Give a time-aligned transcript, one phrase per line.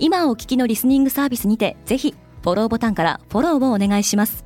[0.00, 4.44] 今お聞きのリスニングサービスにてぜひフォローボタンからフォローをお願いします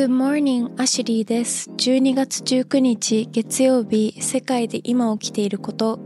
[0.00, 1.68] Good morning, アシュリーです。
[1.70, 5.98] 12月19日月曜日、世界で今起きていること。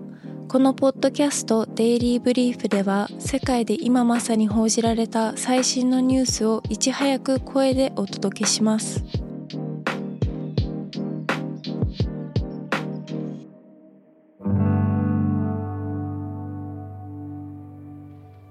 [0.49, 9.24] このポッドキャストデイリーブリーフでは、世界で今まさに報じられた最新のニュースをいち早く声でお届けします。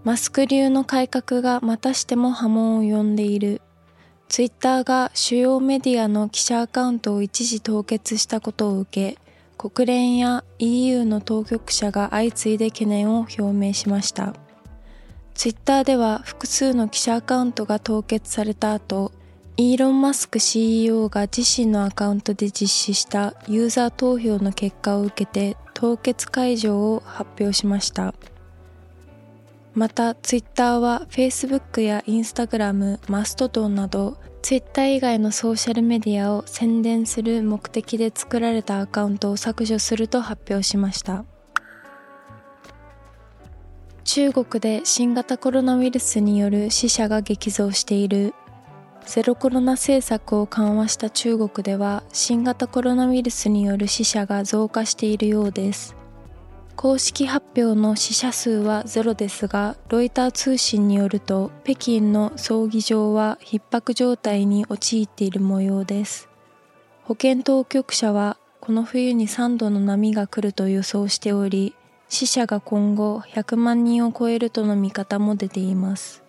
[0.03, 3.61] マスク流の改革がまたしても波紋を呼んでいる。
[4.27, 9.17] ツイッターが主要メディアの記者アカウントを一時凍結したことを受け、
[9.57, 14.33] 国連や EU の当局者が相次いで懸念を表明しました。
[15.35, 19.13] ツイッターでは複数の記者アカウントが凍結された後、
[19.55, 28.13] イーロン・マスク CEO が自身のアカウントで実施したユーザー投票の結果を受けて凍結解除を発表しました。
[29.75, 41.25] また、ツイッターは Facebook や Instagram、マストドンなど、ツイッター以外のソーシャルメディアを宣伝する目的で作られたアカウントを削除すると発表しました。
[44.03, 48.35] 中国で新型コロナウイルスによる死者が激増している。
[49.05, 55.95] ゼロコロナ政策を緩和した中国では新型コロナウイルスによる死者が増加しているようです。
[56.75, 66.29] 公式発表の死者数はゼロですが、ロイター通信によると、北京の葬儀場は逼迫状態に陥っている模様です。
[67.03, 71.75] 保健当局者は、この冬に3度の波が来ると予想しており、
[72.09, 76.23] 死者が今後100万人を超えるとの見方も出ています。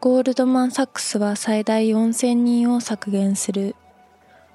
[0.00, 3.74] ゴールドマン・サックスは最大4000人を削減する。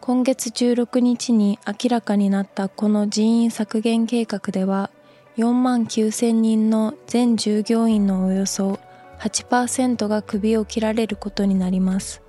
[0.02, 4.90] 今月16日に明らかになったこの人員削減計画では
[5.38, 8.80] 4万9000人の全従業員のおよそ
[9.20, 12.22] 8%が首を切られることになります。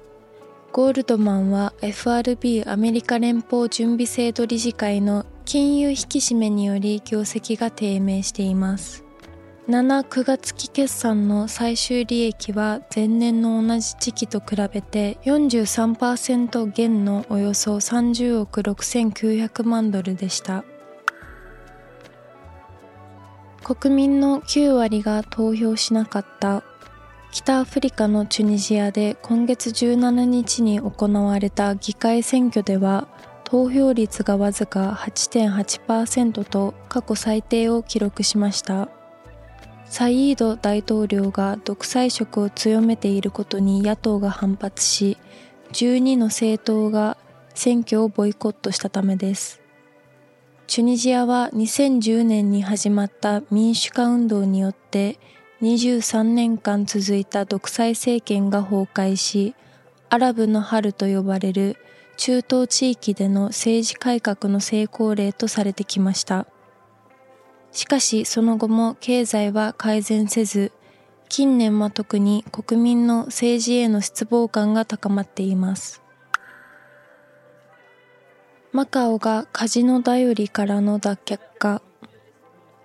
[0.72, 9.04] ゴールドマンは FRB アメリカ連邦準備制度理事会の金融引き締めにより業績が低迷しています。
[9.70, 20.64] 7、9月期決算の最終利益は前年の同じ時期と比べて43%減のおよそ30億6900万ドルでした。
[23.62, 26.64] 国民の9割が投票しなかった
[27.30, 33.06] 北アフリカのチュニジアで今月17日に行われた議会選挙では
[33.44, 38.88] 投票率がわずか8.8%と過去最低を記録しました。
[39.90, 45.18] サイード大統領が独裁色を強めていることに野党が反発し、
[45.72, 47.16] 12の政党が
[47.54, 49.60] 選挙をボイコットしたためです。
[50.68, 55.18] チュニジアは2010年に始まった民主化運動によって
[55.60, 59.56] 23年間続いた独裁政権が崩壊し、
[60.08, 61.76] アラブの春と呼ばれる
[62.16, 66.46] 中東地域での政治改革の成功例とされてきました。
[67.72, 70.72] しかしその後も経済は改善せず、
[71.28, 76.02] 近年は特に国民の政治への失望感が高まっています。
[78.72, 81.82] マカオがカジノ頼りからの脱却化。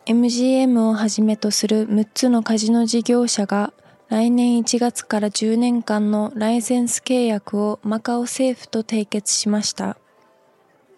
[0.06, 3.74] MGM をはじめとする6つのカジノ事業者が
[4.10, 9.98] 来年1月から10年間のライセンス契約をマカオ政府と締結しました。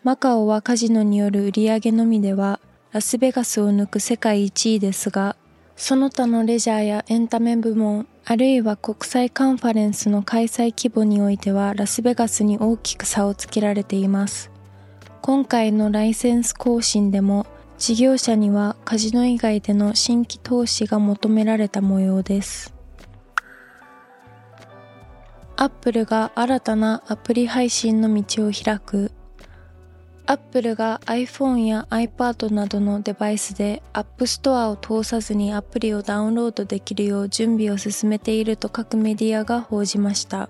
[0.04, 2.60] マカオはカジノによる売上のみでは
[2.94, 5.36] ラスベガスを抜く世界1位ですが、
[5.76, 14.52] その他のレジャーやエンタメ部門、あるいは国際カンファレンスの開催規模においてはラスベガスに大きく差をつけられています。
[15.22, 17.46] 今回のライセンス更新でも
[17.78, 22.74] 事業者にはカジノ以外での新規投資が求められた模様です。
[25.58, 29.12] アップルが新たなアプリ配信の道を開く
[30.30, 40.50] アップルが iPhone や iPad などのデバイスで App Store を通さずにアプリをダウンロードできるよう準備を進めていると各メディアが報じました。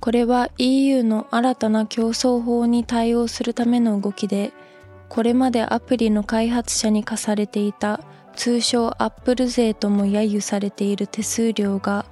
[0.00, 4.52] これは EU の新たな競争法に対応するための動きで、
[5.08, 8.00] これまでアプリの開発者に課されていた
[8.34, 12.06] 通称アップル税とも揶揄されている手数料が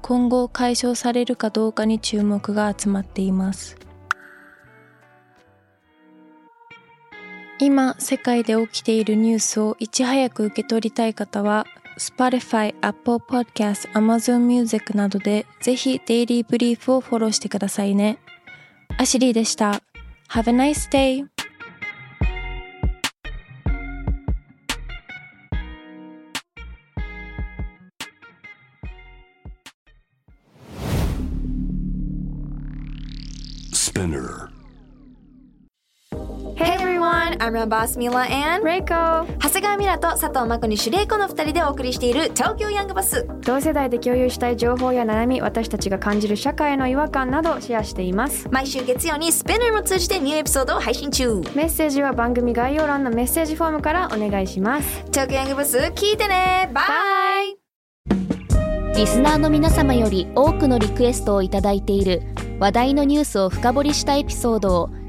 [0.00, 3.76] 今後解消されるかどうかに注目が集まっています。
[7.60, 11.66] 今世界で起きているニュースをいち早く受け取りたい方は
[11.98, 18.18] Spotify、Apple Podcast、Amazon Music などでぜひデイリーブリーフをフォローしてくださいね。
[18.98, 19.82] アシリーでした。
[20.30, 21.24] Have a nice day!
[33.72, 34.53] Spinner
[37.38, 39.26] I'm your boss Mila and Reiko.
[39.38, 48.48] 長谷川ミラと佐藤真子にシュレイコの二人でお送りしている東京ヤングバス同世代で共有したい情報や悩み私たちが感じる社会の違和感などシェアしています。
[48.50, 51.40] 毎週月曜にスペナーも通じてニューエピソードを配信中。
[51.54, 55.04] メッセージは番組概要欄のメッセージフォームからお願いします。
[55.12, 56.70] 東京ヤングバス聞いてね。
[56.72, 56.82] バ
[57.42, 57.56] イ
[58.96, 62.22] リスナーの皆様より多くのリクエストをいただいている
[62.60, 64.90] 話題のニュースを深掘りしたエピソードを